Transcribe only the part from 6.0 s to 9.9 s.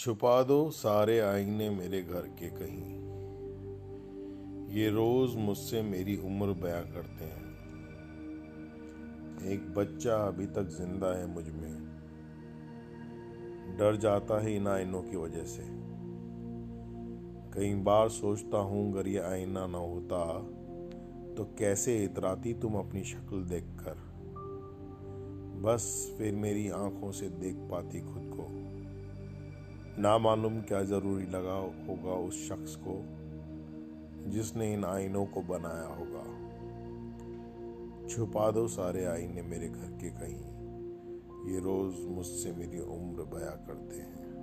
उम्र बयां करते हैं। एक